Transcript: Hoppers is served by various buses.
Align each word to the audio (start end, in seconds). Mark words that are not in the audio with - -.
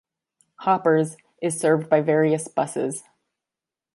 Hoppers 0.61 1.15
is 1.43 1.59
served 1.59 1.87
by 1.87 2.01
various 2.01 2.47
buses. 2.47 3.03